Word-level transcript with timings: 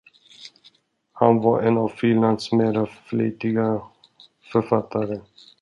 Han 1.13 1.41
var 1.43 1.61
en 1.61 1.77
av 1.77 1.87
Finlands 1.89 2.51
mera 2.51 2.85
flitiga 2.85 3.81
författare. 4.51 5.19